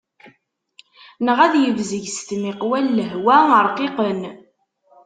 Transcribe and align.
Neɣ 1.25 1.37
ad 1.45 1.53
yebzeg 1.57 2.03
s 2.09 2.17
tmiqwa 2.27 2.79
n 2.85 2.87
lehwa 2.97 3.37
rqiqen. 3.65 4.21